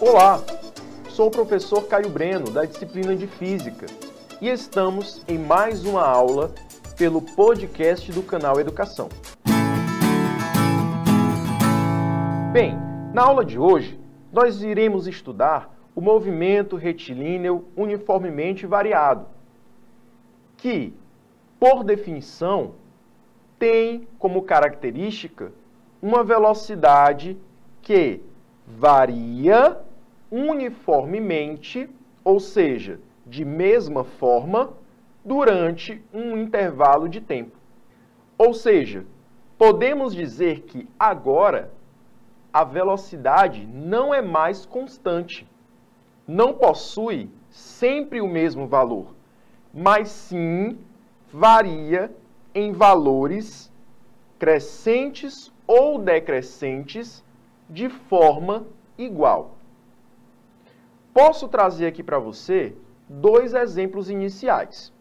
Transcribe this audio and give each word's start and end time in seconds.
Olá, 0.00 0.40
sou 1.08 1.26
o 1.26 1.30
professor 1.30 1.82
Caio 1.88 2.08
Breno, 2.08 2.52
da 2.52 2.64
disciplina 2.64 3.16
de 3.16 3.26
Física, 3.26 3.86
e 4.40 4.48
estamos 4.48 5.24
em 5.26 5.36
mais 5.36 5.84
uma 5.84 6.06
aula 6.06 6.54
pelo 6.96 7.20
podcast 7.20 8.12
do 8.12 8.22
canal 8.22 8.60
Educação. 8.60 9.08
Bem, 12.52 12.78
na 13.12 13.22
aula 13.22 13.44
de 13.44 13.58
hoje, 13.58 13.98
nós 14.32 14.62
iremos 14.62 15.08
estudar 15.08 15.76
o 15.96 16.00
movimento 16.00 16.76
retilíneo 16.76 17.66
uniformemente 17.76 18.68
variado, 18.68 19.26
que, 20.56 20.94
por 21.58 21.82
definição, 21.82 22.74
tem 23.58 24.06
como 24.16 24.42
característica 24.42 25.50
uma 26.00 26.22
velocidade 26.22 27.36
que 27.82 28.22
varia 28.64 29.87
uniformemente, 30.30 31.88
ou 32.24 32.38
seja, 32.38 33.00
de 33.26 33.44
mesma 33.44 34.04
forma, 34.04 34.70
durante 35.24 36.02
um 36.12 36.36
intervalo 36.36 37.08
de 37.08 37.20
tempo. 37.20 37.56
Ou 38.36 38.54
seja, 38.54 39.04
podemos 39.56 40.14
dizer 40.14 40.60
que 40.62 40.88
agora 40.98 41.70
a 42.52 42.64
velocidade 42.64 43.66
não 43.66 44.14
é 44.14 44.22
mais 44.22 44.64
constante. 44.64 45.46
Não 46.26 46.54
possui 46.54 47.30
sempre 47.50 48.20
o 48.20 48.28
mesmo 48.28 48.66
valor, 48.66 49.14
mas 49.72 50.08
sim 50.08 50.78
varia 51.32 52.10
em 52.54 52.72
valores 52.72 53.70
crescentes 54.38 55.52
ou 55.66 55.98
decrescentes 55.98 57.24
de 57.68 57.88
forma 57.88 58.66
igual. 58.96 59.57
Posso 61.18 61.48
trazer 61.48 61.86
aqui 61.86 62.00
para 62.00 62.20
você 62.20 62.76
dois 63.08 63.52
exemplos 63.52 64.08
iniciais. 64.08 64.92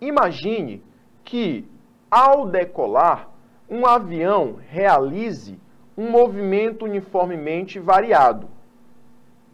Imagine 0.00 0.84
que, 1.24 1.66
ao 2.08 2.46
decolar, 2.46 3.28
um 3.68 3.84
avião 3.84 4.60
realize 4.68 5.58
um 5.98 6.08
movimento 6.08 6.84
uniformemente 6.84 7.80
variado, 7.80 8.48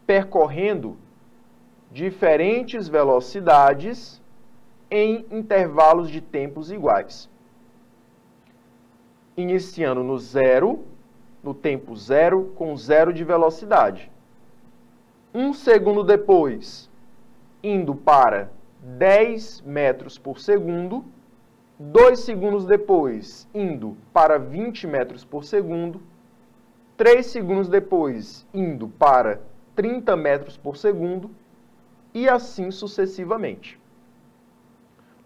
percorrendo 0.06 0.98
diferentes 1.90 2.86
velocidades 2.86 4.20
em 4.90 5.24
intervalos 5.30 6.10
de 6.10 6.20
tempos 6.20 6.70
iguais. 6.70 7.30
Iniciando 9.34 10.04
no 10.04 10.18
zero, 10.18 10.84
no 11.42 11.54
tempo 11.54 11.96
zero, 11.96 12.52
com 12.56 12.76
zero 12.76 13.10
de 13.10 13.24
velocidade. 13.24 14.14
Um 15.38 15.52
segundo 15.52 16.02
depois, 16.02 16.88
indo 17.62 17.94
para 17.94 18.50
10 18.80 19.60
metros 19.60 20.16
por 20.16 20.40
segundo. 20.40 21.04
Dois 21.78 22.20
segundos 22.20 22.64
depois, 22.64 23.46
indo 23.54 23.98
para 24.14 24.38
20 24.38 24.86
metros 24.86 25.26
por 25.26 25.44
segundo. 25.44 26.00
Três 26.96 27.26
segundos 27.26 27.68
depois, 27.68 28.46
indo 28.54 28.88
para 28.88 29.42
30 29.74 30.16
metros 30.16 30.56
por 30.56 30.78
segundo. 30.78 31.30
E 32.14 32.26
assim 32.26 32.70
sucessivamente 32.70 33.78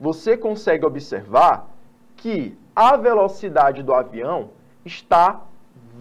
você 0.01 0.37
consegue 0.37 0.85
observar 0.85 1.71
que 2.17 2.59
a 2.75 2.97
velocidade 2.97 3.81
do 3.85 3.95
avião 3.95 4.49
está 4.85 5.43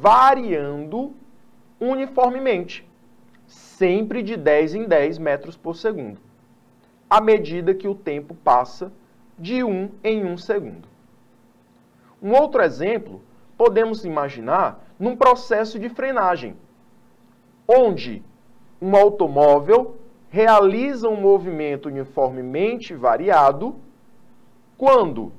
variando 0.02 1.14
uniformemente, 1.80 2.89
sempre 3.80 4.22
de 4.22 4.36
10 4.36 4.76
em 4.76 4.84
10 4.84 5.20
metros 5.20 5.56
por 5.56 5.74
segundo, 5.74 6.20
à 7.10 7.22
medida 7.22 7.74
que 7.74 7.88
o 7.88 7.96
tempo 7.96 8.36
passa 8.36 8.92
de 9.38 9.64
1 9.64 9.92
em 10.04 10.26
1 10.26 10.38
segundo. 10.38 10.86
Um 12.22 12.34
outro 12.34 12.62
exemplo 12.62 13.22
podemos 13.58 14.04
imaginar 14.04 14.86
num 15.00 15.16
processo 15.16 15.80
de 15.80 15.88
frenagem, 15.88 16.58
onde 17.66 18.22
um 18.82 18.94
automóvel 18.98 19.96
realiza 20.30 21.08
um 21.08 21.16
movimento 21.16 21.86
uniformemente 21.88 22.94
variado 22.94 23.78
quando 24.78 25.32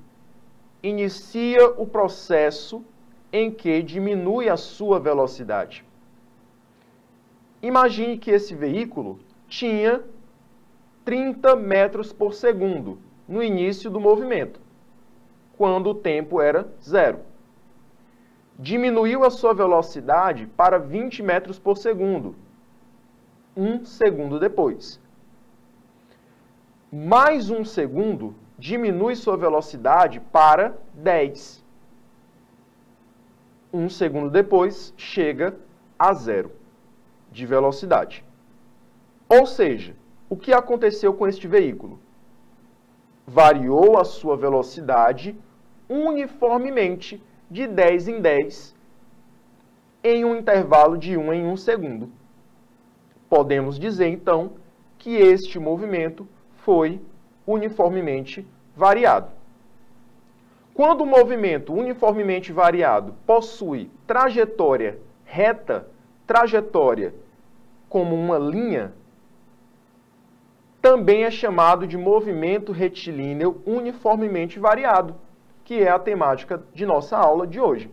inicia 0.83 1.69
o 1.73 1.87
processo 1.87 2.83
em 3.31 3.51
que 3.51 3.83
diminui 3.83 4.49
a 4.49 4.57
sua 4.57 4.99
velocidade. 4.99 5.85
Imagine 7.63 8.17
que 8.17 8.31
esse 8.31 8.55
veículo 8.55 9.21
tinha 9.47 10.03
30 11.05 11.57
metros 11.57 12.13
por 12.13 12.33
segundo 12.33 12.99
no 13.29 13.43
início 13.43 13.91
do 13.91 14.01
movimento, 14.01 14.61
quando 15.59 15.91
o 15.91 15.95
tempo 15.95 16.41
era 16.41 16.67
zero. 16.83 17.21
Diminuiu 18.59 19.25
a 19.25 19.31
sua 19.31 19.53
velocidade 19.53 20.47
para 20.47 20.79
20 20.79 21.23
metros 21.23 21.59
por 21.59 21.77
segundo, 21.77 22.35
um 23.55 23.85
segundo 23.85 24.39
depois. 24.39 24.99
Mais 26.91 27.51
um 27.51 27.65
segundo 27.65 28.35
diminui 28.59 29.17
sua 29.17 29.37
velocidade 29.37 30.19
para 30.19 30.77
10. 30.95 31.65
Um 33.73 33.89
segundo 33.89 34.31
depois, 34.31 34.93
chega 34.97 35.55
a 35.99 36.13
zero 36.13 36.60
de 37.31 37.47
velocidade. 37.47 38.25
Ou 39.29 39.47
seja, 39.47 39.95
o 40.29 40.37
que 40.37 40.53
aconteceu 40.53 41.15
com 41.15 41.27
este 41.27 41.47
veículo? 41.47 42.01
Variou 43.27 43.99
a 43.99 44.05
sua 44.05 44.37
velocidade 44.37 45.39
uniformemente 45.89 47.23
de 47.51 47.67
10 47.67 48.09
em 48.09 48.21
10 48.21 48.75
em 50.03 50.25
um 50.25 50.37
intervalo 50.37 50.97
de 50.97 51.17
1 51.17 51.33
em 51.33 51.47
1 51.47 51.57
segundo. 51.57 52.11
Podemos 53.29 53.79
dizer, 53.79 54.09
então, 54.09 54.53
que 54.99 55.17
este 55.17 55.59
movimento 55.59 56.27
foi 56.57 57.01
uniformemente 57.47 58.47
variado. 58.77 59.31
Quando 60.75 61.03
o 61.03 61.07
movimento 61.07 61.73
uniformemente 61.73 62.53
variado 62.53 63.15
possui 63.27 63.91
trajetória 64.07 64.99
reta, 65.25 65.89
trajetória 66.31 67.13
como 67.89 68.15
uma 68.15 68.39
linha, 68.39 68.95
também 70.81 71.25
é 71.25 71.31
chamado 71.31 71.89
de 71.89 71.99
movimento 71.99 72.71
retilíneo 72.71 73.61
uniformemente 73.67 74.57
variado, 74.57 75.17
que 75.65 75.83
é 75.83 75.91
a 75.91 75.99
temática 75.99 76.63
de 76.73 76.87
nossa 76.87 77.19
aula 77.19 77.49
de 77.49 77.59
hoje. 77.59 77.91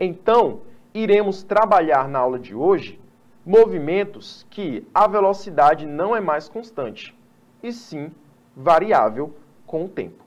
Então, 0.00 0.62
iremos 0.92 1.44
trabalhar 1.44 2.08
na 2.08 2.18
aula 2.18 2.36
de 2.36 2.52
hoje 2.52 3.00
movimentos 3.46 4.44
que 4.50 4.84
a 4.92 5.06
velocidade 5.06 5.86
não 5.86 6.16
é 6.16 6.20
mais 6.20 6.48
constante 6.48 7.16
e 7.62 7.72
sim 7.72 8.10
variável 8.56 9.32
com 9.68 9.84
o 9.84 9.88
tempo. 9.88 10.24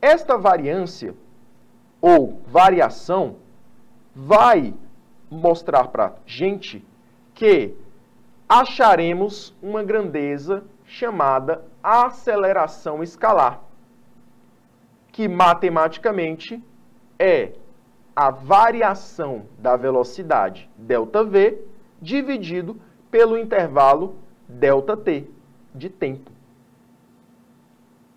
Esta 0.00 0.38
variância 0.38 1.14
ou 2.00 2.40
variação 2.46 3.36
vai 4.14 4.72
mostrar 5.31 5.87
para 5.87 6.05
a 6.07 6.13
gente 6.25 6.85
que 7.33 7.75
acharemos 8.47 9.55
uma 9.61 9.83
grandeza 9.83 10.63
chamada 10.85 11.63
aceleração 11.83 13.03
escalar, 13.03 13.61
que 15.11 15.27
matematicamente 15.27 16.63
é 17.19 17.53
a 18.15 18.31
variação 18.31 19.45
da 19.59 19.75
velocidade 19.75 20.69
ΔV 20.77 21.61
dividido 22.01 22.79
pelo 23.11 23.37
intervalo 23.37 24.15
ΔT 24.47 25.27
de 25.75 25.89
tempo. 25.89 26.31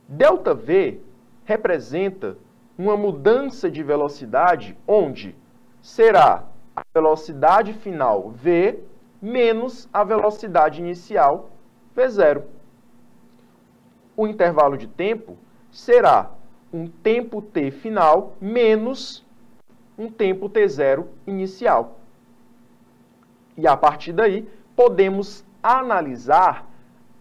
ΔV 0.09 1.01
representa 1.45 2.37
uma 2.79 2.97
mudança 2.97 3.71
de 3.71 3.83
velocidade 3.83 4.77
onde 4.87 5.37
será 5.83 6.45
a 6.76 6.84
velocidade 6.94 7.74
final 7.74 8.32
v 8.32 8.80
menos 9.22 9.88
a 9.94 10.04
velocidade 10.04 10.82
inicial 10.82 11.50
v0. 11.96 12.44
O 14.18 14.28
intervalo 14.28 14.78
de 14.78 14.88
tempo 14.88 15.38
será 15.72 16.32
um 16.72 16.88
tempo 16.88 17.42
t 17.42 17.72
final 17.72 18.34
menos 18.42 19.26
um 19.98 20.10
tempo 20.10 20.50
t0 20.50 21.06
inicial. 21.26 22.00
E 23.58 23.66
a 23.66 23.78
partir 23.78 24.12
daí, 24.12 24.48
podemos 24.76 25.46
analisar 25.64 26.68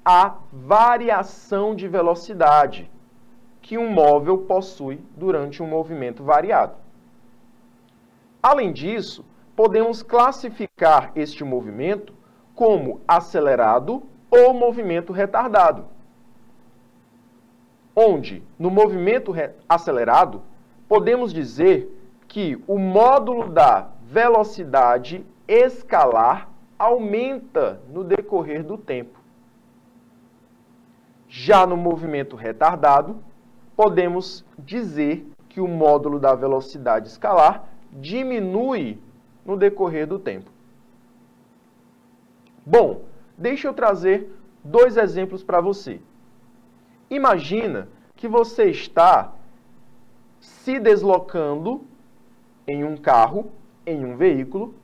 a 0.04 0.36
variação 0.52 1.74
de 1.74 1.86
velocidade 1.86 2.90
que 3.62 3.78
um 3.78 3.88
móvel 3.88 4.38
possui 4.38 5.00
durante 5.16 5.62
um 5.62 5.66
movimento 5.66 6.22
variado. 6.22 6.74
Além 8.42 8.72
disso, 8.72 9.24
podemos 9.56 10.02
classificar 10.02 11.12
este 11.14 11.44
movimento 11.44 12.12
como 12.54 13.00
acelerado 13.06 14.02
ou 14.30 14.52
movimento 14.52 15.12
retardado. 15.12 15.86
Onde, 17.94 18.42
no 18.58 18.70
movimento 18.70 19.32
acelerado, 19.68 20.42
podemos 20.88 21.32
dizer 21.32 21.88
que 22.26 22.60
o 22.66 22.78
módulo 22.78 23.48
da 23.48 23.88
velocidade 24.02 25.24
escalar 25.46 26.48
aumenta 26.76 27.80
no 27.88 28.02
decorrer 28.02 28.64
do 28.64 28.76
tempo. 28.76 29.20
Já 31.28 31.66
no 31.66 31.76
movimento 31.76 32.34
retardado, 32.34 33.22
podemos 33.76 34.44
dizer 34.58 35.24
que 35.48 35.60
o 35.60 35.68
módulo 35.68 36.18
da 36.18 36.34
velocidade 36.34 37.08
escalar 37.08 37.68
diminui 37.92 38.98
no 39.44 39.56
decorrer 39.56 40.06
do 40.06 40.18
tempo. 40.18 40.50
Bom, 42.64 43.02
deixa 43.36 43.68
eu 43.68 43.74
trazer 43.74 44.30
dois 44.62 44.96
exemplos 44.96 45.42
para 45.42 45.60
você. 45.60 46.00
Imagina 47.10 47.88
que 48.16 48.26
você 48.26 48.64
está 48.64 49.34
se 50.40 50.78
deslocando 50.78 51.84
em 52.66 52.84
um 52.84 52.96
carro, 52.96 53.52
em 53.86 54.04
um 54.04 54.16
veículo, 54.16 54.74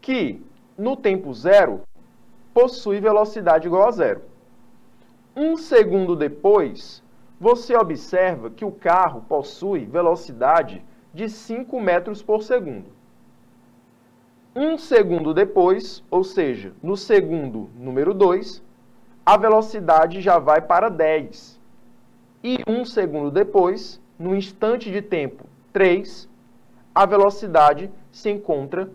que 0.00 0.42
no 0.76 0.96
tempo 0.96 1.32
zero 1.34 1.82
possui 2.52 3.00
velocidade 3.00 3.66
igual 3.66 3.88
a 3.88 3.90
zero. 3.90 4.22
Um 5.36 5.56
segundo 5.56 6.14
depois, 6.14 7.02
você 7.40 7.76
observa 7.76 8.48
que 8.48 8.64
o 8.64 8.70
carro 8.72 9.22
possui 9.28 9.84
velocidade 9.84 10.82
de 11.12 11.28
5 11.28 11.80
metros 11.80 12.22
por 12.22 12.42
segundo. 12.42 12.93
Um 14.56 14.78
segundo 14.78 15.34
depois, 15.34 16.04
ou 16.08 16.22
seja, 16.22 16.72
no 16.80 16.96
segundo 16.96 17.68
número 17.74 18.14
2, 18.14 18.62
a 19.26 19.36
velocidade 19.36 20.20
já 20.20 20.38
vai 20.38 20.60
para 20.60 20.88
10. 20.88 21.60
E 22.42 22.58
um 22.64 22.84
segundo 22.84 23.32
depois, 23.32 24.00
no 24.16 24.32
instante 24.32 24.92
de 24.92 25.02
tempo 25.02 25.46
3, 25.72 26.28
a 26.94 27.04
velocidade 27.04 27.90
se 28.12 28.30
encontra 28.30 28.88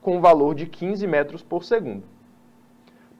com 0.00 0.18
o 0.18 0.20
valor 0.20 0.54
de 0.54 0.66
15 0.66 1.04
metros 1.08 1.42
por 1.42 1.64
segundo. 1.64 2.04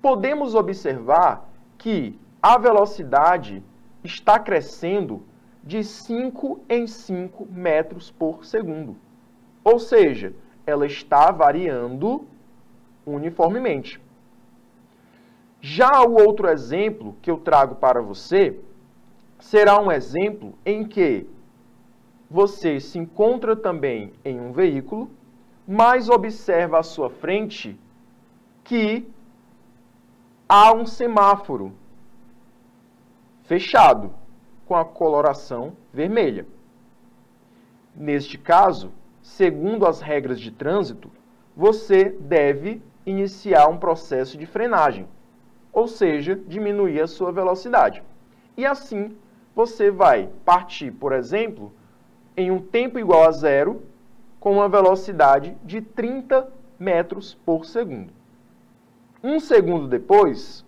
Podemos 0.01 0.55
observar 0.55 1.51
que 1.77 2.17
a 2.41 2.57
velocidade 2.57 3.65
está 4.05 4.39
crescendo 4.39 5.25
de 5.65 5.83
5 5.83 6.61
em 6.69 6.87
5 6.87 7.49
metros 7.51 8.13
por 8.13 8.45
segundo. 8.45 8.95
Ou 9.65 9.81
seja, 9.81 10.33
ela 10.67 10.85
está 10.85 11.31
variando 11.31 12.27
uniformemente. 13.07 14.01
Já 15.61 16.03
o 16.03 16.15
outro 16.15 16.49
exemplo 16.49 17.17
que 17.23 17.31
eu 17.31 17.39
trago 17.39 17.77
para 17.77 18.03
você 18.03 18.59
será 19.39 19.81
um 19.81 19.91
exemplo 19.91 20.55
em 20.65 20.85
que 20.85 21.27
você 22.29 22.81
se 22.81 22.99
encontra 22.99 23.55
também 23.55 24.13
em 24.25 24.41
um 24.41 24.53
veículo, 24.53 25.11
mas 25.67 26.09
observa 26.09 26.79
à 26.79 26.83
sua 26.83 27.09
frente 27.09 27.79
que 28.65 29.09
há 30.49 30.73
um 30.75 30.85
semáforo 30.85 31.73
fechado 33.45 34.13
com 34.67 34.75
a 34.75 34.85
coloração 34.85 35.77
vermelha. 35.93 36.47
Neste 37.95 38.37
caso, 38.37 38.93
segundo 39.27 39.87
as 39.87 40.01
regras 40.01 40.41
de 40.41 40.53
trânsito, 40.53 41.11
você 41.55 42.05
deve 42.05 42.81
iniciar 43.05 43.69
um 43.69 43.77
processo 43.77 44.39
de 44.39 44.47
frenagem, 44.47 45.09
ou 45.73 45.89
seja, 45.89 46.37
diminuir 46.47 47.01
a 47.01 47.09
sua 47.09 47.33
velocidade. 47.33 48.03
E 48.57 48.65
assim, 48.65 49.17
você 49.55 49.91
vai 49.91 50.31
partir, 50.45 50.93
por 50.93 51.13
exemplo, 51.13 51.73
em 52.37 52.53
um 52.53 52.61
tempo 52.61 53.01
igual 53.01 53.25
a 53.25 53.33
zero, 53.33 53.83
com 54.39 54.53
uma 54.53 54.69
velocidade 54.69 55.57
de 55.65 55.81
30 55.81 56.49
metros 56.79 57.35
por 57.35 57.67
segundo. 57.67 58.13
Um 59.23 59.41
segundo 59.41 59.89
depois, 59.89 60.65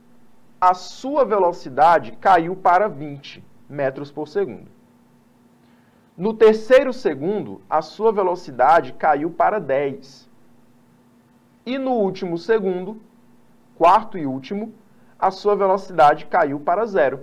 a 0.61 0.75
sua 0.75 1.25
velocidade 1.25 2.13
caiu 2.21 2.57
para 2.57 2.89
20 2.89 3.43
metros 3.69 4.11
por 4.11 4.27
segundo. 4.27 4.78
No 6.19 6.35
terceiro 6.35 6.93
segundo, 6.93 7.63
a 7.71 7.81
sua 7.81 8.11
velocidade 8.11 8.93
caiu 8.95 9.31
para 9.31 9.61
10. 9.61 10.29
E 11.65 11.79
no 11.79 11.93
último 11.93 12.37
segundo, 12.37 13.01
quarto 13.77 14.19
e 14.19 14.27
último, 14.27 14.75
a 15.17 15.31
sua 15.31 15.55
velocidade 15.55 16.27
caiu 16.27 16.59
para 16.59 16.85
zero. 16.87 17.21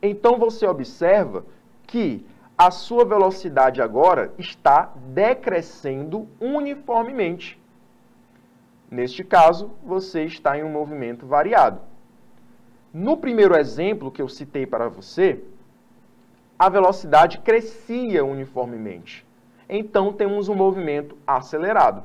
Então 0.00 0.38
você 0.38 0.66
observa 0.66 1.44
que 1.86 2.24
a 2.56 2.70
sua 2.70 3.04
velocidade 3.04 3.82
agora 3.82 4.32
está 4.38 4.94
decrescendo 5.12 6.26
uniformemente. 6.40 7.60
Neste 8.90 9.22
caso, 9.22 9.72
você 9.84 10.24
está 10.24 10.56
em 10.56 10.64
um 10.64 10.72
movimento 10.72 11.26
variado. 11.26 11.82
No 12.94 13.18
primeiro 13.18 13.54
exemplo 13.54 14.10
que 14.10 14.22
eu 14.22 14.28
citei 14.28 14.64
para 14.64 14.88
você, 14.88 15.44
a 16.60 16.68
velocidade 16.68 17.38
crescia 17.38 18.22
uniformemente. 18.22 19.26
Então, 19.66 20.12
temos 20.12 20.46
um 20.50 20.54
movimento 20.54 21.16
acelerado. 21.26 22.02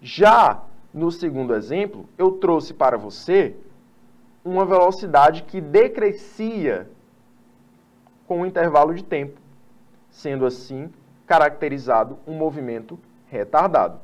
Já 0.00 0.62
no 0.90 1.12
segundo 1.12 1.54
exemplo, 1.54 2.08
eu 2.16 2.30
trouxe 2.30 2.72
para 2.72 2.96
você 2.96 3.54
uma 4.42 4.64
velocidade 4.64 5.42
que 5.42 5.60
decrescia 5.60 6.88
com 8.26 8.40
um 8.40 8.46
intervalo 8.46 8.94
de 8.94 9.04
tempo, 9.04 9.38
sendo 10.08 10.46
assim 10.46 10.90
caracterizado 11.26 12.18
um 12.26 12.32
movimento 12.32 12.98
retardado. 13.26 14.00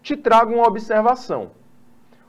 Te 0.00 0.16
trago 0.16 0.54
uma 0.54 0.68
observação. 0.68 1.50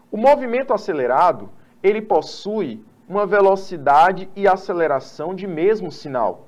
O 0.09 0.17
movimento 0.17 0.73
acelerado 0.73 1.51
ele 1.83 2.01
possui 2.01 2.83
uma 3.07 3.25
velocidade 3.25 4.29
e 4.35 4.47
aceleração 4.47 5.35
de 5.35 5.45
mesmo 5.45 5.91
sinal, 5.91 6.47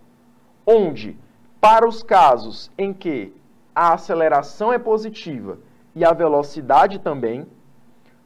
onde, 0.66 1.18
para 1.60 1.88
os 1.88 2.02
casos 2.02 2.72
em 2.78 2.94
que 2.94 3.34
a 3.74 3.94
aceleração 3.94 4.72
é 4.72 4.80
positiva 4.80 5.60
e 5.94 6.06
a 6.06 6.14
velocidade 6.14 7.00
também, 7.00 7.46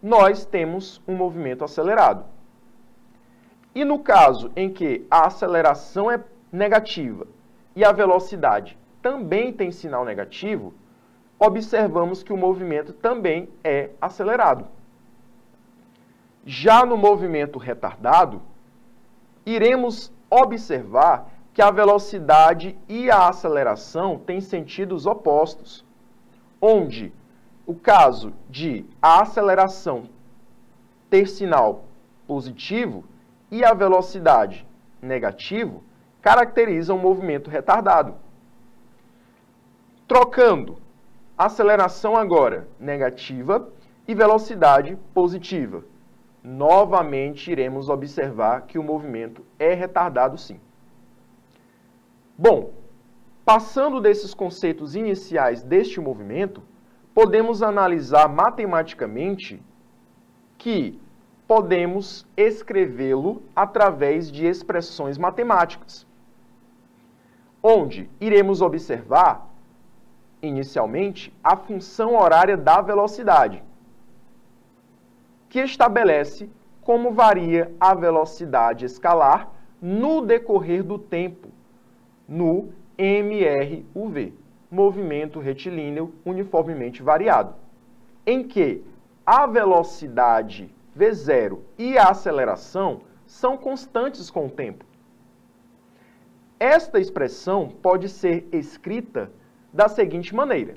nós 0.01 0.45
temos 0.45 1.01
um 1.07 1.15
movimento 1.15 1.63
acelerado. 1.63 2.23
E 3.73 3.83
no 3.83 3.99
caso 3.99 4.51
em 4.55 4.71
que 4.71 5.05
a 5.09 5.27
aceleração 5.27 6.09
é 6.09 6.23
negativa 6.51 7.27
e 7.75 7.83
a 7.83 7.91
velocidade 7.91 8.77
também 9.01 9.53
tem 9.53 9.71
sinal 9.71 10.03
negativo, 10.03 10.73
observamos 11.39 12.21
que 12.21 12.33
o 12.33 12.37
movimento 12.37 12.93
também 12.93 13.49
é 13.63 13.91
acelerado. 14.01 14.67
Já 16.45 16.85
no 16.85 16.97
movimento 16.97 17.59
retardado, 17.59 18.41
iremos 19.45 20.11
observar 20.29 21.29
que 21.53 21.61
a 21.61 21.71
velocidade 21.71 22.77
e 22.87 23.11
a 23.11 23.27
aceleração 23.27 24.17
têm 24.17 24.39
sentidos 24.39 25.05
opostos, 25.05 25.85
onde 26.61 27.11
o 27.65 27.75
caso 27.75 28.33
de 28.49 28.85
a 29.01 29.21
aceleração 29.21 30.09
ter 31.09 31.27
sinal 31.27 31.83
positivo 32.27 33.03
e 33.51 33.63
a 33.63 33.73
velocidade 33.73 34.65
negativo 35.01 35.83
caracterizam 36.21 36.97
um 36.97 37.01
movimento 37.01 37.49
retardado. 37.49 38.15
Trocando 40.07 40.77
aceleração 41.37 42.15
agora 42.15 42.67
negativa 42.79 43.67
e 44.07 44.13
velocidade 44.13 44.97
positiva 45.13 45.83
novamente 46.43 47.51
iremos 47.51 47.89
observar 47.89 48.61
que 48.61 48.79
o 48.79 48.83
movimento 48.83 49.43
é 49.57 49.73
retardado 49.73 50.37
sim. 50.37 50.59
Bom, 52.37 52.71
passando 53.43 53.99
desses 53.99 54.33
conceitos 54.33 54.95
iniciais 54.95 55.61
deste 55.61 55.99
movimento, 55.99 56.63
podemos 57.13 57.61
analisar 57.61 58.29
matematicamente 58.29 59.61
que 60.57 60.99
podemos 61.47 62.25
escrevê-lo 62.37 63.41
através 63.55 64.31
de 64.31 64.45
expressões 64.45 65.17
matemáticas, 65.17 66.07
onde 67.61 68.09
iremos 68.21 68.61
observar, 68.61 69.49
inicialmente, 70.41 71.33
a 71.43 71.57
função 71.57 72.15
horária 72.15 72.55
da 72.55 72.81
velocidade 72.81 73.63
que 75.49 75.59
estabelece 75.59 76.49
como 76.81 77.11
varia 77.11 77.71
a 77.79 77.93
velocidade 77.93 78.85
escalar 78.85 79.51
no 79.81 80.21
decorrer 80.21 80.83
do 80.83 80.97
tempo, 80.97 81.49
no 82.27 82.69
MRUV. 82.97 84.33
movimento 84.69 85.39
retilíneo 85.39 86.13
uniformemente 86.23 87.01
variado, 87.01 87.55
em 88.25 88.43
que 88.43 88.83
a 89.25 89.47
velocidade 89.47 90.73
v0 90.95 91.59
e 91.77 91.97
a 91.97 92.09
aceleração 92.09 93.01
são 93.25 93.57
constantes 93.57 94.29
com 94.29 94.45
o 94.45 94.49
tempo. 94.49 94.85
Esta 96.59 96.99
expressão 96.99 97.69
pode 97.69 98.09
ser 98.09 98.47
escrita 98.51 99.31
da 99.71 99.87
seguinte 99.87 100.35
maneira: 100.35 100.75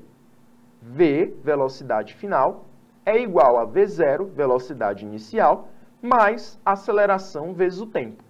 v, 0.81 1.35
velocidade 1.43 2.13
final, 2.13 2.65
é 3.05 3.19
igual 3.19 3.57
a 3.57 3.67
v0, 3.67 4.29
velocidade 4.29 5.05
inicial, 5.05 5.69
mais 6.01 6.59
aceleração 6.65 7.53
vezes 7.53 7.79
o 7.79 7.87
tempo. 7.87 8.23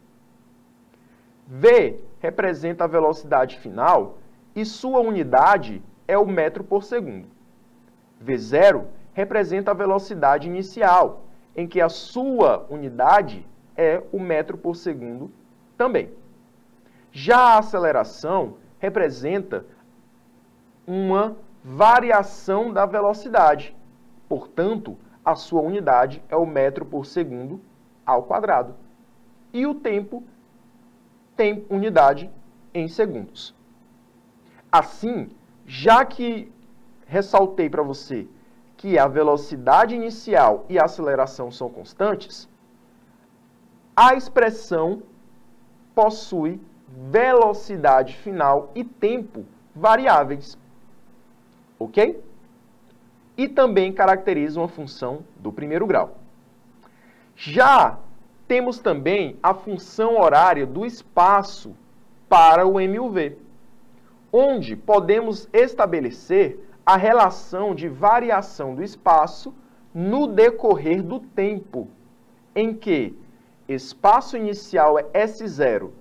v 1.47 1.99
representa 2.19 2.85
a 2.85 2.87
velocidade 2.87 3.57
final 3.59 4.17
e 4.55 4.63
sua 4.65 4.99
unidade 4.99 5.81
é 6.07 6.17
o 6.17 6.25
metro 6.25 6.63
por 6.63 6.83
segundo. 6.83 7.27
v0 8.23 8.85
representa 9.13 9.71
a 9.71 9.73
velocidade 9.73 10.47
inicial, 10.47 11.25
em 11.55 11.67
que 11.67 11.81
a 11.81 11.89
sua 11.89 12.65
unidade 12.69 13.45
é 13.75 14.01
o 14.11 14.19
metro 14.19 14.57
por 14.57 14.75
segundo 14.75 15.31
também. 15.77 16.11
Já 17.11 17.37
a 17.37 17.57
aceleração 17.59 18.57
representa 18.79 19.65
uma 20.85 21.35
variação 21.63 22.73
da 22.73 22.85
velocidade. 22.85 23.75
Portanto, 24.33 24.97
a 25.23 25.35
sua 25.35 25.61
unidade 25.61 26.23
é 26.27 26.35
o 26.35 26.43
metro 26.43 26.83
por 26.83 27.05
segundo 27.05 27.61
ao 28.03 28.23
quadrado. 28.23 28.73
E 29.53 29.67
o 29.67 29.75
tempo 29.75 30.23
tem 31.35 31.67
unidade 31.69 32.31
em 32.73 32.87
segundos. 32.87 33.53
Assim, 34.71 35.29
já 35.67 36.03
que 36.03 36.51
ressaltei 37.05 37.69
para 37.69 37.83
você 37.83 38.27
que 38.75 38.97
a 38.97 39.07
velocidade 39.07 39.93
inicial 39.93 40.65
e 40.67 40.79
a 40.79 40.85
aceleração 40.85 41.51
são 41.51 41.69
constantes, 41.69 42.49
a 43.95 44.15
expressão 44.15 45.03
possui 45.93 46.59
velocidade 46.87 48.15
final 48.15 48.71
e 48.73 48.83
tempo 48.83 49.45
variáveis. 49.75 50.57
Ok? 51.77 52.32
E 53.35 53.47
também 53.47 53.91
caracteriza 53.91 54.59
uma 54.59 54.67
função 54.67 55.23
do 55.37 55.51
primeiro 55.51 55.87
grau. 55.87 56.17
Já 57.35 57.97
temos 58.47 58.79
também 58.79 59.37
a 59.41 59.53
função 59.53 60.19
horária 60.19 60.65
do 60.65 60.85
espaço 60.85 61.75
para 62.29 62.65
o 62.67 62.73
MUV, 62.73 63.37
onde 64.31 64.75
podemos 64.75 65.47
estabelecer 65.53 66.59
a 66.85 66.97
relação 66.97 67.73
de 67.73 67.87
variação 67.87 68.75
do 68.75 68.83
espaço 68.83 69.53
no 69.93 70.27
decorrer 70.27 71.01
do 71.01 71.19
tempo, 71.19 71.87
em 72.55 72.73
que 72.73 73.17
espaço 73.67 74.35
inicial 74.35 74.99
é 74.99 75.03
S0, 75.13 75.91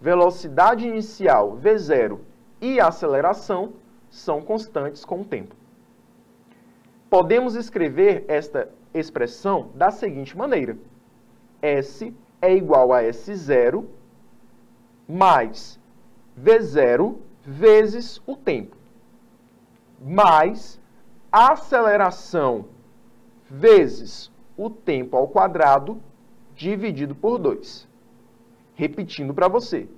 velocidade 0.00 0.86
inicial 0.86 1.58
V0 1.62 2.18
e 2.60 2.80
aceleração 2.80 3.74
são 4.08 4.40
constantes 4.40 5.04
com 5.04 5.20
o 5.20 5.24
tempo. 5.24 5.54
Podemos 7.10 7.56
escrever 7.56 8.24
esta 8.28 8.70
expressão 8.94 9.70
da 9.74 9.90
seguinte 9.90 10.38
maneira: 10.38 10.78
S 11.60 12.14
é 12.40 12.54
igual 12.54 12.92
a 12.92 13.02
S0 13.02 13.84
mais 15.08 15.78
V0 16.40 17.16
vezes 17.44 18.22
o 18.24 18.36
tempo. 18.36 18.76
Mais 20.00 20.80
aceleração 21.32 22.66
vezes 23.50 24.30
o 24.56 24.70
tempo 24.70 25.16
ao 25.16 25.26
quadrado 25.26 26.00
dividido 26.54 27.14
por 27.14 27.38
2. 27.38 27.88
Repetindo 28.74 29.34
para 29.34 29.48
você, 29.48 29.88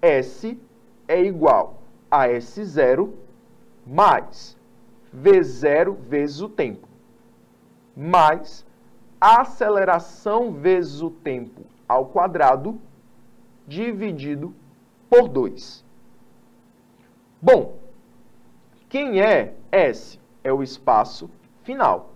S 0.00 0.58
é 1.06 1.22
igual 1.22 1.82
a 2.10 2.26
S0 2.26 3.10
mais 3.86 4.57
V0 5.14 5.96
vezes 5.96 6.40
o 6.40 6.48
tempo, 6.48 6.88
mais 7.96 8.66
a 9.20 9.40
aceleração 9.40 10.52
vezes 10.52 11.00
o 11.00 11.10
tempo 11.10 11.62
ao 11.88 12.06
quadrado 12.06 12.78
dividido 13.66 14.54
por 15.10 15.28
2. 15.28 15.84
Bom, 17.40 17.78
quem 18.88 19.20
é 19.20 19.54
S? 19.70 20.18
É 20.42 20.52
o 20.52 20.62
espaço 20.62 21.30
final. 21.62 22.12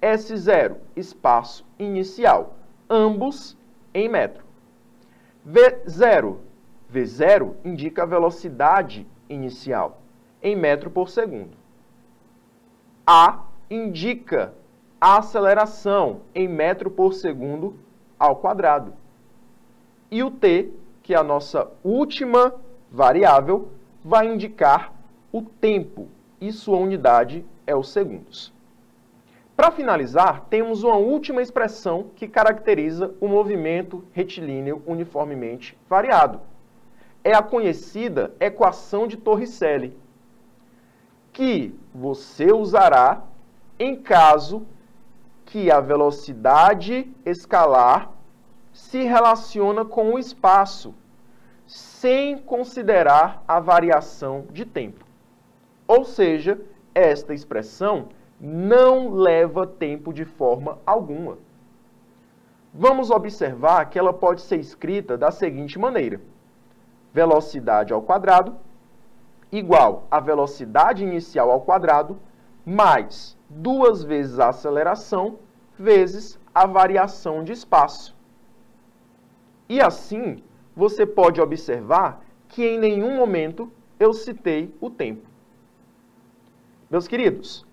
S0, 0.00 0.76
espaço 0.96 1.64
inicial. 1.78 2.56
Ambos 2.88 3.56
em 3.94 4.08
metro. 4.08 4.44
V0. 5.46 6.36
V0 6.92 7.54
indica 7.64 8.02
a 8.02 8.06
velocidade 8.06 9.06
inicial 9.28 10.00
em 10.42 10.56
metro 10.56 10.90
por 10.90 11.08
segundo. 11.08 11.56
A 13.12 13.40
indica 13.68 14.54
a 15.00 15.18
aceleração 15.18 16.20
em 16.32 16.46
metro 16.46 16.88
por 16.88 17.12
segundo 17.12 17.74
ao 18.16 18.36
quadrado. 18.36 18.92
E 20.12 20.22
o 20.22 20.30
t, 20.30 20.70
que 21.02 21.12
é 21.12 21.16
a 21.16 21.24
nossa 21.24 21.68
última 21.82 22.54
variável, 22.88 23.68
vai 24.04 24.32
indicar 24.32 24.92
o 25.32 25.42
tempo 25.42 26.06
e 26.40 26.52
sua 26.52 26.78
unidade 26.78 27.44
é 27.66 27.74
os 27.74 27.88
segundos. 27.88 28.52
Para 29.56 29.72
finalizar, 29.72 30.46
temos 30.48 30.84
uma 30.84 30.94
última 30.94 31.42
expressão 31.42 32.12
que 32.14 32.28
caracteriza 32.28 33.12
o 33.20 33.26
movimento 33.26 34.04
retilíneo 34.12 34.84
uniformemente 34.86 35.76
variado. 35.88 36.40
É 37.24 37.34
a 37.34 37.42
conhecida 37.42 38.32
equação 38.38 39.08
de 39.08 39.16
Torricelli, 39.16 39.98
que 41.40 41.74
você 41.94 42.52
usará 42.52 43.22
em 43.78 43.96
caso 43.96 44.66
que 45.46 45.70
a 45.70 45.80
velocidade 45.80 47.10
escalar 47.24 48.10
se 48.74 49.04
relaciona 49.04 49.82
com 49.82 50.12
o 50.12 50.18
espaço, 50.18 50.94
sem 51.66 52.36
considerar 52.36 53.42
a 53.48 53.58
variação 53.58 54.48
de 54.50 54.66
tempo. 54.66 55.02
Ou 55.88 56.04
seja, 56.04 56.60
esta 56.94 57.32
expressão 57.32 58.10
não 58.38 59.10
leva 59.10 59.66
tempo 59.66 60.12
de 60.12 60.26
forma 60.26 60.76
alguma. 60.84 61.38
Vamos 62.74 63.10
observar 63.10 63.86
que 63.86 63.98
ela 63.98 64.12
pode 64.12 64.42
ser 64.42 64.58
escrita 64.58 65.16
da 65.16 65.30
seguinte 65.30 65.78
maneira: 65.78 66.20
velocidade 67.14 67.94
ao 67.94 68.02
quadrado 68.02 68.54
igual 69.52 70.06
a 70.10 70.20
velocidade 70.20 71.02
inicial 71.02 71.50
ao 71.50 71.62
quadrado 71.62 72.18
mais 72.64 73.36
duas 73.48 74.02
vezes 74.02 74.38
a 74.38 74.50
aceleração 74.50 75.38
vezes 75.78 76.38
a 76.54 76.66
variação 76.66 77.42
de 77.42 77.52
espaço. 77.52 78.16
E 79.68 79.80
assim, 79.80 80.42
você 80.76 81.06
pode 81.06 81.40
observar 81.40 82.24
que 82.48 82.64
em 82.64 82.78
nenhum 82.78 83.16
momento 83.16 83.72
eu 83.98 84.12
citei 84.12 84.74
o 84.80 84.90
tempo. 84.90 85.26
Meus 86.90 87.06
queridos, 87.06 87.66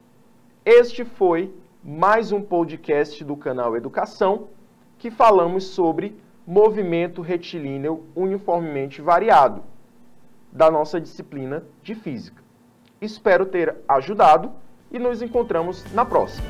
este 0.64 1.04
foi 1.04 1.54
mais 1.84 2.32
um 2.32 2.42
podcast 2.42 3.24
do 3.24 3.36
canal 3.36 3.76
Educação 3.76 4.50
que 4.98 5.12
falamos 5.12 5.66
sobre 5.66 6.18
movimento 6.46 7.22
retilíneo 7.22 8.06
uniformemente 8.16 9.02
variado 9.02 9.64
da 10.52 10.72
nossa 10.72 11.00
disciplina 11.00 11.64
de 11.84 11.96
física. 11.96 12.42
Espero 13.00 13.46
ter 13.46 13.76
ajudado 13.88 14.52
e 14.92 14.98
nos 14.98 15.22
encontramos 15.22 15.84
na 15.94 16.06
próxima. 16.06 16.48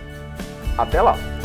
Até 0.78 1.02
lá! 1.02 1.37